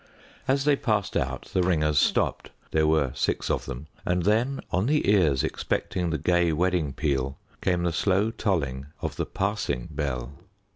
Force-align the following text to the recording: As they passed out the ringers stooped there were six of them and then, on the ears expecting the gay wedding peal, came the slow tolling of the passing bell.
As 0.47 0.65
they 0.65 0.75
passed 0.75 1.15
out 1.15 1.51
the 1.53 1.61
ringers 1.61 1.99
stooped 1.99 2.49
there 2.71 2.87
were 2.87 3.11
six 3.13 3.51
of 3.51 3.65
them 3.67 3.85
and 4.03 4.23
then, 4.23 4.59
on 4.71 4.87
the 4.87 5.07
ears 5.07 5.43
expecting 5.43 6.09
the 6.09 6.17
gay 6.17 6.51
wedding 6.51 6.91
peal, 6.91 7.37
came 7.61 7.83
the 7.83 7.93
slow 7.93 8.31
tolling 8.31 8.87
of 9.01 9.15
the 9.15 9.27
passing 9.27 9.89
bell. 9.91 10.33